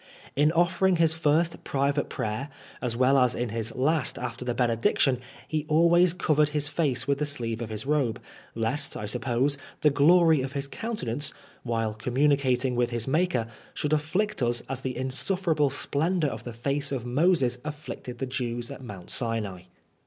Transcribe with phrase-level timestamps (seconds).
[0.35, 2.49] In offering his first private prayer,
[2.81, 7.07] as well as in his last after the benedic tion, he always covered his face
[7.07, 8.19] with the sleeve of his robe,
[8.55, 13.45] lest, I suppose, the glory of his countenance, while communicating wi^ his maker,
[13.75, 18.71] should afflict us as the insufferable splendor of the face of Moses afflicted the Jews
[18.71, 19.65] at Mount Sinai.